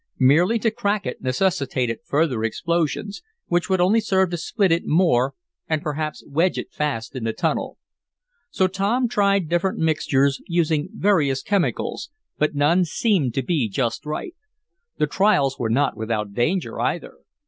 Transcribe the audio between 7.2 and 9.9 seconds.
the tunnel. So Tom tried different